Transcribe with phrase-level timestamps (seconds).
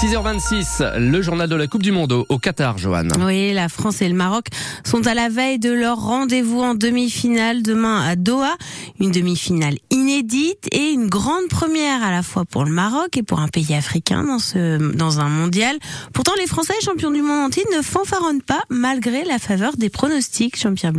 [0.00, 3.08] 6h26, le journal de la Coupe du Monde au, Qatar, Johan.
[3.18, 4.46] Oui, la France et le Maroc
[4.84, 8.54] sont à la veille de leur rendez-vous en demi-finale demain à Doha.
[9.00, 13.40] Une demi-finale inédite et une grande première à la fois pour le Maroc et pour
[13.40, 15.76] un pays africain dans ce, dans un mondial.
[16.12, 20.60] Pourtant, les Français, champions du monde entier, ne fanfaronnent pas malgré la faveur des pronostics,
[20.60, 20.92] Jean-Pierre.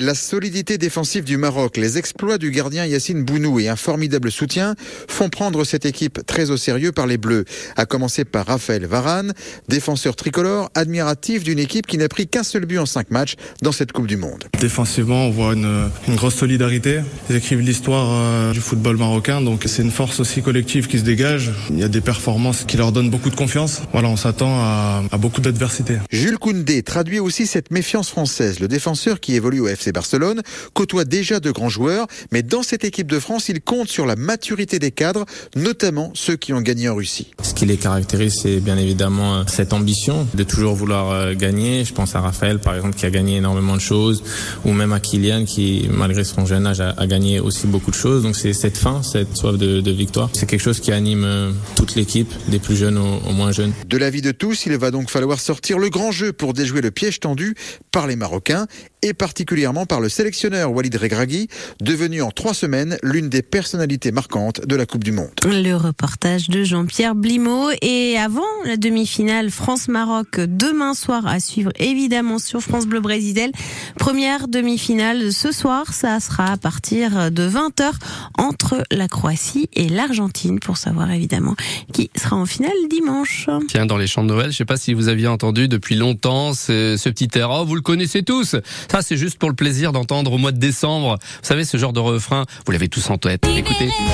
[0.00, 4.74] La solidité défensive du Maroc, les exploits du gardien Yacine Bounou et un formidable soutien
[5.08, 7.44] font prendre cette équipe très au sérieux par les Bleus.
[7.76, 9.34] À commencer par Raphaël Varane,
[9.68, 13.72] défenseur tricolore, admiratif d'une équipe qui n'a pris qu'un seul but en cinq matchs dans
[13.72, 14.44] cette Coupe du Monde.
[14.58, 17.00] Défensivement, on voit une, une grosse solidarité.
[17.28, 21.04] Ils écrivent l'histoire euh, du football marocain, donc c'est une force aussi collective qui se
[21.04, 21.50] dégage.
[21.68, 23.82] Il y a des performances qui leur donnent beaucoup de confiance.
[23.92, 25.98] Voilà, on s'attend à, à beaucoup d'adversité.
[26.10, 28.60] Jules Koundé traduit aussi cette méfiance française.
[28.60, 30.42] Le défenseur qui évolue au FC Barcelone
[30.74, 34.16] côtoie déjà de grands joueurs, mais dans cette équipe de France, il compte sur la
[34.16, 35.24] maturité des cadres,
[35.56, 37.30] notamment ceux qui ont gagné en Russie.
[37.42, 41.84] Ce qui les caractérise, c'est bien évidemment euh, cette ambition de toujours vouloir euh, gagner.
[41.84, 44.22] Je pense à Raphaël, par exemple, qui a gagné énormément de choses,
[44.64, 48.22] ou même à Kylian, qui, malgré son jeune âge, a, gagné aussi beaucoup de choses.
[48.22, 50.30] Donc c'est cette faim, cette soif de, de victoire.
[50.32, 53.72] C'est quelque chose qui anime euh, toute l'équipe, des plus jeunes aux, aux moins jeunes.
[53.88, 56.90] De l'avis de tous, il va donc falloir sortir le grand jeu pour déjouer le
[56.90, 57.54] piège tendu
[57.90, 58.66] par les Marocains
[59.02, 61.48] et particulièrement par le sélectionneur Walid Regragui,
[61.80, 65.30] devenu en trois semaines l'une des personnalités marquantes de la Coupe du Monde.
[65.44, 67.70] Le reportage de Jean-Pierre Blimaud.
[67.82, 73.52] Et avant la demi-finale France-Maroc, demain soir à suivre évidemment sur France Bleu Brésil.
[73.96, 77.92] Première demi-finale ce soir, ça sera à partir de 20h
[78.38, 81.54] entre la Croatie et l'Argentine pour savoir évidemment
[81.92, 83.48] qui sera en finale dimanche.
[83.68, 86.54] Tiens, dans les chants de Noël, je sais pas si vous aviez entendu depuis longtemps
[86.54, 87.50] ce, ce petit air.
[87.50, 88.56] Oh, vous le connaissez tous.
[88.90, 91.18] Ça, c'est juste pour le plaisir d'entendre au mois de décembre.
[91.20, 93.46] Vous savez, ce genre de refrain, vous l'avez tous en tête.
[93.54, 93.90] Écoutez.
[93.90, 94.06] C'est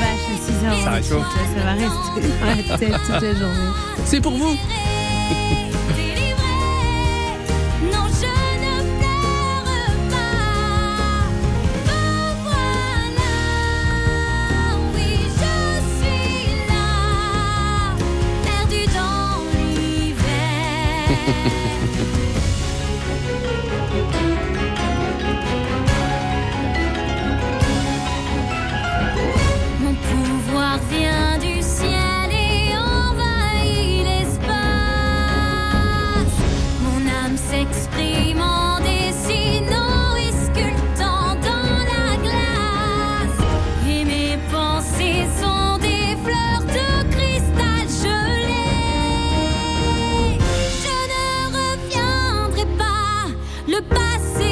[0.00, 0.84] vache à 6h.
[0.84, 1.26] Ça réchauffe.
[1.54, 3.70] Ça va rester dans la tête toute la journée.
[4.06, 4.56] C'est pour vous.